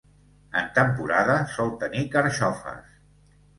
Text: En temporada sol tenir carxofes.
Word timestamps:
En 0.61 0.71
temporada 0.77 1.35
sol 1.53 1.71
tenir 1.85 2.03
carxofes. 2.17 2.99